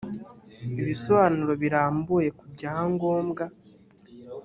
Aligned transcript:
ibisobanuro 0.81 1.53
birambuye 1.61 2.29
ku 2.37 2.43
byangombwa 2.53 3.43